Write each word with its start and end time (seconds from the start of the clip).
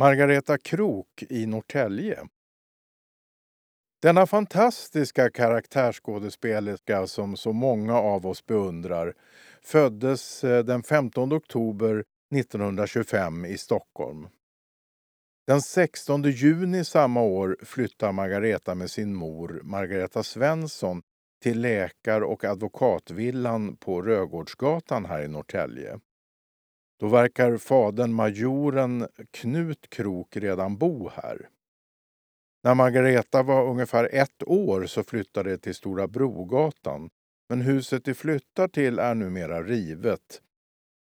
Margareta 0.00 0.58
Krok 0.58 1.22
i 1.28 1.46
Norrtälje. 1.46 2.18
Denna 4.02 4.26
fantastiska 4.26 5.30
karaktärsskådespelerska 5.30 7.06
som 7.06 7.36
så 7.36 7.52
många 7.52 7.98
av 7.98 8.26
oss 8.26 8.46
beundrar 8.46 9.14
föddes 9.62 10.44
eh, 10.44 10.64
den 10.64 10.82
15 10.82 11.32
oktober 11.32 12.04
1925 12.34 13.44
i 13.44 13.58
Stockholm. 13.58 14.28
Den 15.46 15.62
16 15.62 16.22
juni 16.22 16.84
samma 16.84 17.22
år 17.22 17.56
flyttar 17.62 18.12
Margareta 18.12 18.74
med 18.74 18.90
sin 18.90 19.14
mor 19.14 19.60
Margareta 19.64 20.22
Svensson 20.22 21.02
till 21.42 21.60
läkar 21.60 22.20
och 22.20 22.44
advokatvillan 22.44 23.76
på 23.76 24.02
Rögårdsgatan 24.02 25.04
här 25.04 25.22
i 25.22 25.28
Norrtälje. 25.28 26.00
Då 27.00 27.08
verkar 27.08 27.56
fadern 27.56 28.12
majoren 28.12 29.08
Knut 29.30 29.90
Krok 29.90 30.36
redan 30.36 30.76
bo 30.76 31.08
här. 31.08 31.48
När 32.64 32.74
Margareta 32.74 33.42
var 33.42 33.68
ungefär 33.68 34.08
ett 34.12 34.42
år 34.46 34.86
så 34.86 35.02
flyttade 35.02 35.50
det 35.50 35.58
till 35.58 35.74
Stora 35.74 36.08
Brogatan. 36.08 37.10
Men 37.48 37.60
huset 37.60 38.04
de 38.04 38.14
flyttar 38.14 38.68
till 38.68 38.98
är 38.98 39.14
numera 39.14 39.62
rivet. 39.62 40.42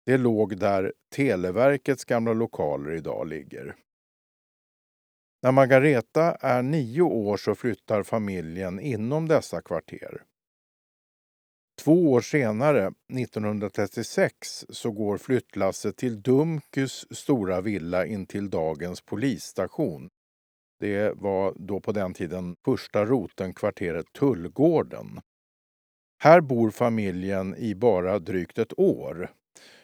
Det 0.06 0.18
låg 0.18 0.58
där 0.58 0.94
Televerkets 1.16 2.06
gamla 2.06 2.34
lokaler 2.34 2.92
idag 2.92 3.28
ligger. 3.28 3.76
När 5.44 5.52
Margareta 5.52 6.36
är 6.36 6.62
nio 6.62 7.02
år 7.02 7.38
så 7.38 7.56
flyttar 7.56 8.04
familjen 8.04 8.80
inom 8.80 9.28
dessa 9.28 9.62
kvarter. 9.62 10.24
Två 11.88 12.12
år 12.12 12.22
senare, 12.22 12.92
1936, 13.14 14.66
så 14.70 14.92
går 14.92 15.18
flyttlasset 15.18 15.98
till 15.98 16.22
Dumkus 16.22 17.06
stora 17.12 17.62
villa 17.62 18.06
intill 18.06 18.50
dagens 18.50 19.02
polisstation. 19.02 20.10
Det 20.80 21.14
var 21.16 21.54
då 21.56 21.80
på 21.80 21.92
den 21.92 22.14
tiden 22.14 22.56
första 22.66 23.06
roten 23.06 23.54
kvarteret 23.54 24.06
Tullgården. 24.14 25.22
Här 26.24 26.42
bor 26.42 26.72
familjen 26.72 27.56
i 27.56 27.76
bara 27.76 28.20
drygt 28.20 28.58
ett 28.58 28.80
år. 28.80 29.32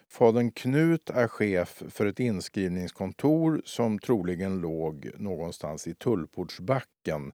Fadern 0.10 0.52
Knut 0.52 1.10
är 1.10 1.28
chef 1.28 1.84
för 1.90 2.06
ett 2.06 2.20
inskrivningskontor 2.20 3.62
som 3.66 4.00
troligen 4.00 4.62
låg 4.62 5.10
någonstans 5.18 5.88
i 5.88 5.96
Tullportsbacken, 5.96 7.32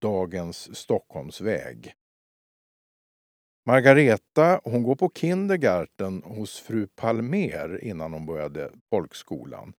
dagens 0.00 0.76
Stockholmsväg. 0.76 1.94
Margareta 3.68 4.60
hon 4.64 4.82
går 4.82 4.96
på 4.96 5.10
kindergarten 5.14 6.22
hos 6.22 6.60
fru 6.60 6.86
Palmer 6.86 7.84
innan 7.84 8.12
hon 8.12 8.26
började 8.26 8.70
folkskolan. 8.90 9.72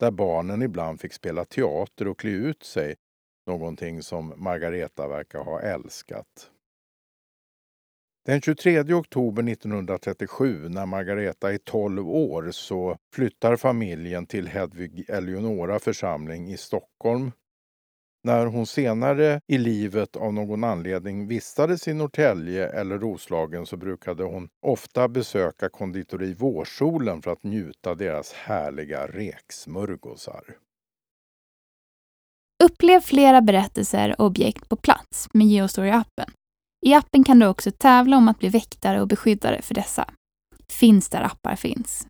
Där 0.00 0.10
barnen 0.10 0.62
ibland 0.62 1.00
fick 1.00 1.12
spela 1.12 1.44
teater 1.44 2.08
och 2.08 2.18
klä 2.18 2.30
ut 2.30 2.62
sig. 2.62 2.94
Någonting 3.46 4.02
som 4.02 4.32
Margareta 4.36 5.08
verkar 5.08 5.44
ha 5.44 5.60
älskat. 5.60 6.50
Den 8.24 8.40
23 8.40 8.94
oktober 8.94 9.48
1937, 9.48 10.68
när 10.68 10.86
Margareta 10.86 11.52
är 11.52 11.58
12 11.58 12.08
år, 12.08 12.50
så 12.50 12.96
flyttar 13.14 13.56
familjen 13.56 14.26
till 14.26 14.48
Hedvig 14.48 15.10
Eleonora 15.10 15.78
församling 15.78 16.52
i 16.52 16.56
Stockholm 16.56 17.32
när 18.24 18.46
hon 18.46 18.66
senare 18.66 19.40
i 19.46 19.58
livet 19.58 20.16
av 20.16 20.34
någon 20.34 20.64
anledning 20.64 21.26
vistades 21.26 21.88
i 21.88 21.94
Norrtälje 21.94 22.68
eller 22.68 22.98
Roslagen 22.98 23.66
så 23.66 23.76
brukade 23.76 24.24
hon 24.24 24.48
ofta 24.66 25.08
besöka 25.08 25.68
konditori 25.68 26.34
Vårsolen 26.34 27.22
för 27.22 27.30
att 27.30 27.42
njuta 27.42 27.94
deras 27.94 28.32
härliga 28.32 29.06
räksmörgåsar. 29.06 30.42
Upplev 32.64 33.00
flera 33.00 33.40
berättelser 33.40 34.14
och 34.18 34.26
objekt 34.26 34.68
på 34.68 34.76
plats 34.76 35.28
med 35.32 35.46
Geostory-appen. 35.46 36.30
I 36.86 36.94
appen 36.94 37.24
kan 37.24 37.38
du 37.38 37.46
också 37.46 37.70
tävla 37.70 38.16
om 38.16 38.28
att 38.28 38.38
bli 38.38 38.48
väktare 38.48 39.00
och 39.00 39.08
beskyddare 39.08 39.62
för 39.62 39.74
dessa. 39.74 40.10
Finns 40.68 41.08
där 41.08 41.22
appar 41.22 41.56
finns. 41.56 42.06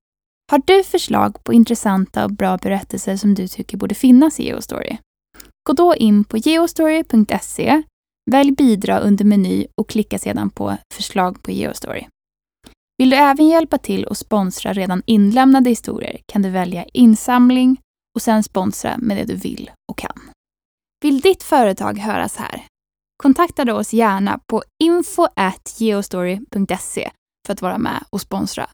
Har 0.51 0.63
du 0.67 0.85
förslag 0.85 1.45
på 1.45 1.53
intressanta 1.53 2.25
och 2.25 2.33
bra 2.33 2.57
berättelser 2.57 3.17
som 3.17 3.35
du 3.35 3.49
tycker 3.49 3.77
borde 3.77 3.95
finnas 3.95 4.41
i 4.41 4.45
Geostory? 4.45 4.99
Gå 5.73 5.77
då 5.77 5.95
in 5.95 6.25
på 6.25 6.39
geostory.se, 6.39 7.83
välj 8.31 8.53
bidra 8.53 8.99
under 8.99 9.25
meny 9.25 9.67
och 9.75 9.89
klicka 9.89 10.19
sedan 10.19 10.51
på 10.51 10.77
förslag 10.95 11.43
på 11.43 11.51
Geostory. 11.51 12.07
Vill 12.99 13.11
du 13.11 13.17
även 13.17 13.49
hjälpa 13.49 13.79
till 13.79 14.05
och 14.05 14.17
sponsra 14.17 14.73
redan 14.73 15.03
inlämnade 15.07 15.71
historier 15.71 16.21
kan 16.27 16.43
du 16.43 16.51
välja 16.51 16.85
insamling 16.85 17.81
och 18.15 18.23
sen 18.23 18.43
sponsra 18.43 18.99
med 18.99 19.17
det 19.17 19.25
du 19.25 19.35
vill 19.35 19.71
och 19.93 19.99
kan. 19.99 20.21
Vill 21.05 21.21
ditt 21.21 21.43
företag 21.43 21.99
höras 21.99 22.37
här? 22.37 22.67
Kontakta 23.23 23.65
då 23.65 23.75
oss 23.75 23.93
gärna 23.93 24.41
på 24.47 24.63
info.geostory.se 24.83 27.11
för 27.47 27.53
att 27.53 27.63
vara 27.63 27.79
med 27.79 28.05
och 28.11 28.21
sponsra 28.21 28.69